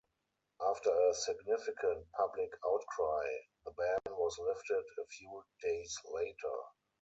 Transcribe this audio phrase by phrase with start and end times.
[0.67, 3.23] After a significant public outcry,
[3.65, 6.61] the ban was lifted a few days later.